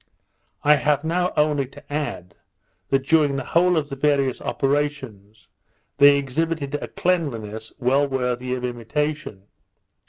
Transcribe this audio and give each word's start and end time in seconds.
I 0.63 0.73
have 0.77 1.03
now 1.03 1.31
only 1.37 1.67
to 1.67 1.93
add, 1.93 2.33
that 2.89 3.05
during 3.05 3.35
the 3.35 3.43
whole 3.43 3.77
of 3.77 3.87
the 3.89 3.95
various 3.95 4.41
operations, 4.41 5.47
they 5.97 6.17
exhibited 6.17 6.73
a 6.73 6.87
cleanliness 6.87 7.71
well 7.77 8.07
worthy 8.07 8.55
of 8.55 8.65
imitation. 8.65 9.43